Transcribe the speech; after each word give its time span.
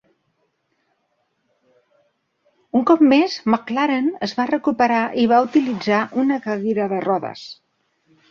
Un 2.79 2.87
cop 2.91 3.03
més, 3.11 3.35
MacLaren 3.53 4.09
es 4.29 4.33
va 4.41 4.47
recuperar 4.53 5.03
i 5.25 5.29
va 5.35 5.41
utilitzar 5.51 6.01
una 6.23 6.39
cadira 6.47 6.91
de 6.95 7.03
rodes. 7.09 7.45